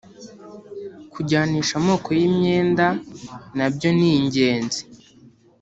[1.13, 2.85] Kujyanisha amoko y’ imyenda
[3.57, 4.81] na byo ni ingenzi